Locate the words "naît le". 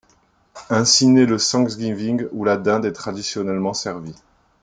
1.07-1.37